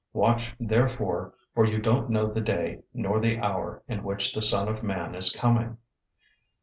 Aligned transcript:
025:013 0.15 0.21
Watch 0.23 0.55
therefore, 0.59 1.33
for 1.53 1.63
you 1.63 1.77
don't 1.79 2.09
know 2.09 2.25
the 2.25 2.41
day 2.41 2.81
nor 2.91 3.19
the 3.19 3.37
hour 3.37 3.83
in 3.87 4.03
which 4.03 4.33
the 4.33 4.41
Son 4.41 4.67
of 4.67 4.81
Man 4.83 5.13
is 5.13 5.29
coming. 5.31 5.77